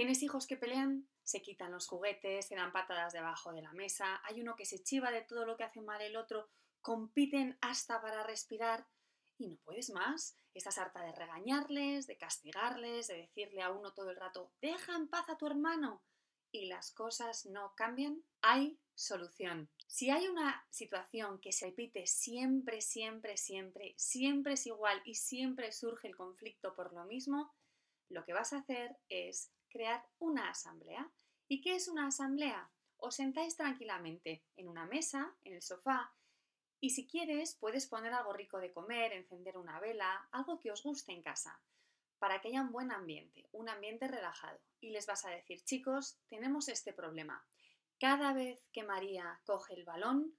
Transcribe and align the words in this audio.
¿Tienes 0.00 0.22
hijos 0.22 0.46
que 0.46 0.56
pelean? 0.56 1.06
Se 1.22 1.42
quitan 1.42 1.72
los 1.72 1.86
juguetes, 1.86 2.46
se 2.46 2.54
dan 2.54 2.72
patadas 2.72 3.12
debajo 3.12 3.52
de 3.52 3.60
la 3.60 3.74
mesa, 3.74 4.18
hay 4.24 4.40
uno 4.40 4.56
que 4.56 4.64
se 4.64 4.82
chiva 4.82 5.10
de 5.10 5.20
todo 5.20 5.44
lo 5.44 5.58
que 5.58 5.64
hace 5.64 5.82
mal 5.82 6.00
el 6.00 6.16
otro, 6.16 6.48
compiten 6.80 7.58
hasta 7.60 8.00
para 8.00 8.22
respirar 8.22 8.88
y 9.36 9.48
no 9.48 9.58
puedes 9.58 9.90
más. 9.90 10.38
Estás 10.54 10.78
harta 10.78 11.02
de 11.02 11.12
regañarles, 11.12 12.06
de 12.06 12.16
castigarles, 12.16 13.08
de 13.08 13.18
decirle 13.18 13.60
a 13.60 13.72
uno 13.72 13.92
todo 13.92 14.08
el 14.08 14.16
rato, 14.16 14.54
deja 14.62 14.96
en 14.96 15.06
paz 15.06 15.28
a 15.28 15.36
tu 15.36 15.46
hermano. 15.46 16.02
Y 16.50 16.68
las 16.68 16.92
cosas 16.92 17.44
no 17.44 17.74
cambian. 17.76 18.24
Hay 18.40 18.80
solución. 18.94 19.68
Si 19.86 20.08
hay 20.08 20.28
una 20.28 20.66
situación 20.70 21.42
que 21.42 21.52
se 21.52 21.66
repite 21.66 22.06
siempre, 22.06 22.80
siempre, 22.80 23.36
siempre, 23.36 23.92
siempre 23.98 24.54
es 24.54 24.66
igual 24.66 25.02
y 25.04 25.16
siempre 25.16 25.72
surge 25.72 26.08
el 26.08 26.16
conflicto 26.16 26.74
por 26.74 26.94
lo 26.94 27.04
mismo, 27.04 27.52
lo 28.08 28.24
que 28.24 28.32
vas 28.32 28.54
a 28.54 28.60
hacer 28.60 28.96
es 29.10 29.52
crear 29.70 30.04
una 30.18 30.50
asamblea. 30.50 31.10
¿Y 31.48 31.62
qué 31.62 31.76
es 31.76 31.88
una 31.88 32.08
asamblea? 32.08 32.70
Os 32.98 33.16
sentáis 33.16 33.56
tranquilamente 33.56 34.44
en 34.56 34.68
una 34.68 34.84
mesa, 34.84 35.34
en 35.42 35.54
el 35.54 35.62
sofá, 35.62 36.12
y 36.80 36.90
si 36.90 37.06
quieres 37.06 37.56
puedes 37.56 37.86
poner 37.86 38.12
algo 38.12 38.32
rico 38.32 38.58
de 38.58 38.72
comer, 38.72 39.12
encender 39.12 39.58
una 39.58 39.78
vela, 39.80 40.28
algo 40.32 40.58
que 40.58 40.70
os 40.70 40.82
guste 40.82 41.12
en 41.12 41.22
casa, 41.22 41.60
para 42.18 42.40
que 42.40 42.48
haya 42.48 42.62
un 42.62 42.72
buen 42.72 42.90
ambiente, 42.90 43.48
un 43.52 43.68
ambiente 43.68 44.08
relajado. 44.08 44.58
Y 44.80 44.90
les 44.90 45.06
vas 45.06 45.24
a 45.26 45.30
decir, 45.30 45.62
chicos, 45.62 46.18
tenemos 46.28 46.68
este 46.68 46.94
problema. 46.94 47.46
Cada 47.98 48.32
vez 48.32 48.66
que 48.72 48.82
María 48.82 49.40
coge 49.44 49.74
el 49.74 49.84
balón, 49.84 50.38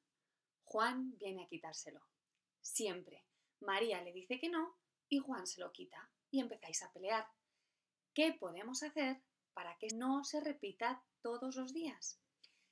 Juan 0.64 1.16
viene 1.18 1.44
a 1.44 1.48
quitárselo. 1.48 2.08
Siempre. 2.60 3.24
María 3.60 4.02
le 4.02 4.12
dice 4.12 4.40
que 4.40 4.50
no 4.50 4.80
y 5.08 5.20
Juan 5.20 5.46
se 5.46 5.60
lo 5.60 5.72
quita 5.72 6.10
y 6.32 6.40
empezáis 6.40 6.82
a 6.82 6.92
pelear. 6.92 7.28
¿Qué 8.14 8.34
podemos 8.34 8.84
hacer 8.84 9.22
para 9.54 9.78
que 9.78 9.88
no 9.96 10.26
se 10.26 10.42
repita 10.42 11.02
todos 11.22 11.56
los 11.56 11.74
días? 11.74 12.20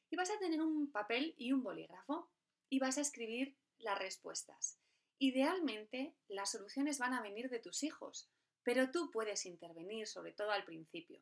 Y 0.10 0.18
vas 0.18 0.30
a 0.32 0.40
tener 0.40 0.62
un 0.62 0.92
papel 0.92 1.34
y 1.38 1.54
un 1.54 1.64
bolígrafo 1.64 2.30
y 2.68 2.80
vas 2.80 2.98
a 2.98 3.02
escribir 3.02 3.56
las 3.78 3.98
respuestas. 3.98 4.80
Idealmente, 5.18 6.14
las 6.28 6.52
soluciones 6.52 7.00
van 7.00 7.14
a 7.14 7.22
venir 7.22 7.50
de 7.50 7.60
tus 7.60 7.84
hijos, 7.84 8.30
pero 8.64 8.92
tú 8.92 9.12
puedes 9.12 9.46
intervenir, 9.46 10.08
sobre 10.08 10.34
todo 10.34 10.52
al 10.52 10.66
principio. 10.66 11.22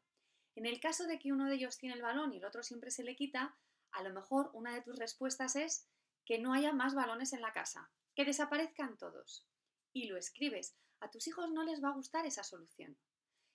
En 0.55 0.65
el 0.65 0.79
caso 0.79 1.05
de 1.05 1.19
que 1.19 1.31
uno 1.31 1.45
de 1.45 1.55
ellos 1.55 1.77
tiene 1.77 1.95
el 1.95 2.01
balón 2.01 2.33
y 2.33 2.37
el 2.37 2.45
otro 2.45 2.63
siempre 2.63 2.89
se 2.89 3.03
le 3.03 3.15
quita, 3.15 3.55
a 3.91 4.01
lo 4.01 4.11
mejor 4.13 4.49
una 4.53 4.73
de 4.73 4.81
tus 4.81 4.97
respuestas 4.97 5.55
es 5.55 5.87
que 6.25 6.39
no 6.39 6.53
haya 6.53 6.73
más 6.73 6.95
balones 6.95 7.33
en 7.33 7.41
la 7.41 7.53
casa, 7.53 7.91
que 8.15 8.25
desaparezcan 8.25 8.97
todos. 8.97 9.45
Y 9.93 10.07
lo 10.07 10.17
escribes. 10.17 10.75
A 10.99 11.11
tus 11.11 11.27
hijos 11.27 11.51
no 11.51 11.63
les 11.63 11.83
va 11.83 11.89
a 11.89 11.93
gustar 11.93 12.25
esa 12.25 12.43
solución. 12.43 12.97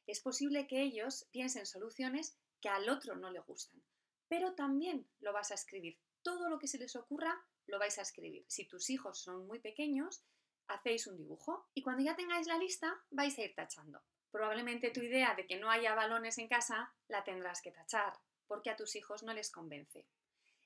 Es 0.06 0.20
posible 0.20 0.66
que 0.66 0.82
ellos 0.82 1.26
piensen 1.30 1.66
soluciones 1.66 2.36
que 2.60 2.68
al 2.68 2.88
otro 2.88 3.16
no 3.16 3.30
le 3.30 3.40
gustan, 3.40 3.82
pero 4.28 4.54
también 4.54 5.08
lo 5.20 5.32
vas 5.32 5.50
a 5.50 5.54
escribir. 5.54 5.98
Todo 6.22 6.48
lo 6.48 6.58
que 6.58 6.68
se 6.68 6.78
les 6.78 6.94
ocurra 6.96 7.44
lo 7.66 7.78
vais 7.78 7.98
a 7.98 8.02
escribir. 8.02 8.44
Si 8.48 8.66
tus 8.66 8.90
hijos 8.90 9.20
son 9.20 9.46
muy 9.46 9.60
pequeños, 9.60 10.24
hacéis 10.68 11.06
un 11.06 11.16
dibujo 11.16 11.68
y 11.74 11.82
cuando 11.82 12.02
ya 12.02 12.16
tengáis 12.16 12.46
la 12.46 12.58
lista 12.58 13.02
vais 13.10 13.36
a 13.38 13.42
ir 13.42 13.54
tachando. 13.54 14.02
Probablemente 14.30 14.90
tu 14.90 15.00
idea 15.00 15.34
de 15.34 15.46
que 15.46 15.58
no 15.58 15.70
haya 15.70 15.94
balones 15.94 16.38
en 16.38 16.48
casa 16.48 16.94
la 17.08 17.22
tendrás 17.22 17.60
que 17.60 17.70
tachar, 17.70 18.18
porque 18.46 18.70
a 18.70 18.76
tus 18.76 18.96
hijos 18.96 19.22
no 19.22 19.34
les 19.34 19.50
convence. 19.50 20.06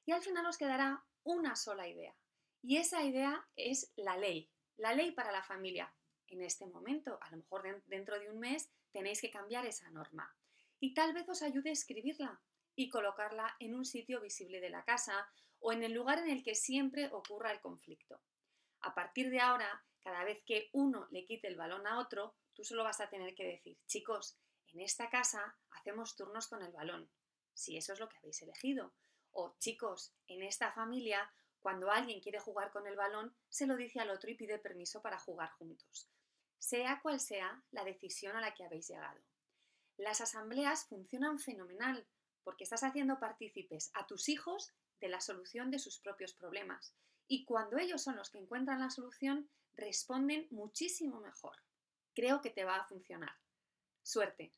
Y 0.04 0.12
al 0.12 0.22
final 0.22 0.46
os 0.46 0.56
quedará 0.56 1.04
una 1.24 1.56
sola 1.56 1.88
idea. 1.88 2.14
Y 2.62 2.76
esa 2.76 3.02
idea 3.02 3.48
es 3.56 3.92
la 3.96 4.16
ley, 4.16 4.50
la 4.76 4.94
ley 4.94 5.10
para 5.10 5.32
la 5.32 5.42
familia. 5.42 5.92
En 6.28 6.42
este 6.42 6.66
momento, 6.66 7.18
a 7.22 7.30
lo 7.30 7.38
mejor 7.38 7.84
dentro 7.86 8.18
de 8.18 8.30
un 8.30 8.38
mes, 8.38 8.70
tenéis 8.90 9.20
que 9.20 9.30
cambiar 9.30 9.66
esa 9.66 9.90
norma. 9.90 10.34
Y 10.80 10.94
tal 10.94 11.12
vez 11.12 11.28
os 11.28 11.42
ayude 11.42 11.70
a 11.70 11.72
escribirla 11.72 12.40
y 12.74 12.88
colocarla 12.88 13.56
en 13.58 13.74
un 13.74 13.84
sitio 13.84 14.20
visible 14.20 14.60
de 14.60 14.70
la 14.70 14.84
casa 14.84 15.28
o 15.60 15.72
en 15.72 15.82
el 15.82 15.92
lugar 15.92 16.18
en 16.18 16.30
el 16.30 16.42
que 16.42 16.54
siempre 16.54 17.08
ocurra 17.12 17.52
el 17.52 17.60
conflicto. 17.60 18.20
A 18.80 18.94
partir 18.94 19.30
de 19.30 19.40
ahora, 19.40 19.84
cada 20.00 20.24
vez 20.24 20.42
que 20.44 20.68
uno 20.72 21.08
le 21.10 21.24
quite 21.24 21.48
el 21.48 21.56
balón 21.56 21.86
a 21.86 21.98
otro, 21.98 22.36
tú 22.54 22.62
solo 22.64 22.84
vas 22.84 23.00
a 23.00 23.08
tener 23.08 23.34
que 23.34 23.46
decir, 23.46 23.78
chicos, 23.86 24.38
en 24.68 24.80
esta 24.80 25.08
casa 25.08 25.56
hacemos 25.70 26.14
turnos 26.16 26.48
con 26.48 26.62
el 26.62 26.72
balón, 26.72 27.10
si 27.54 27.76
eso 27.76 27.92
es 27.92 28.00
lo 28.00 28.08
que 28.08 28.18
habéis 28.18 28.42
elegido. 28.42 28.92
O 29.32 29.56
chicos, 29.58 30.14
en 30.28 30.42
esta 30.42 30.72
familia, 30.72 31.32
cuando 31.66 31.90
alguien 31.90 32.20
quiere 32.20 32.38
jugar 32.38 32.70
con 32.70 32.86
el 32.86 32.94
balón, 32.94 33.34
se 33.48 33.66
lo 33.66 33.76
dice 33.76 33.98
al 33.98 34.10
otro 34.10 34.30
y 34.30 34.36
pide 34.36 34.56
permiso 34.60 35.02
para 35.02 35.18
jugar 35.18 35.50
juntos. 35.58 36.08
Sea 36.58 37.00
cual 37.02 37.18
sea 37.18 37.60
la 37.72 37.82
decisión 37.82 38.36
a 38.36 38.40
la 38.40 38.54
que 38.54 38.62
habéis 38.62 38.86
llegado. 38.86 39.20
Las 39.96 40.20
asambleas 40.20 40.86
funcionan 40.86 41.40
fenomenal 41.40 42.06
porque 42.44 42.62
estás 42.62 42.84
haciendo 42.84 43.18
partícipes 43.18 43.90
a 43.94 44.06
tus 44.06 44.28
hijos 44.28 44.74
de 45.00 45.08
la 45.08 45.20
solución 45.20 45.72
de 45.72 45.80
sus 45.80 45.98
propios 45.98 46.34
problemas. 46.34 46.94
Y 47.26 47.44
cuando 47.44 47.78
ellos 47.78 48.00
son 48.00 48.14
los 48.14 48.30
que 48.30 48.38
encuentran 48.38 48.78
la 48.78 48.90
solución, 48.90 49.50
responden 49.74 50.46
muchísimo 50.52 51.18
mejor 51.18 51.56
creo 52.16 52.40
que 52.40 52.50
te 52.50 52.64
va 52.64 52.76
a 52.76 52.86
funcionar. 52.86 53.34
Suerte. 54.02 54.54